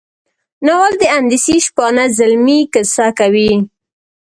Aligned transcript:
ناول 0.65 0.93
د 1.01 1.03
اندلسي 1.17 1.57
شپانه 1.65 2.03
زلمي 2.17 2.59
کیسه 2.73 3.07
کوي. 3.19 3.53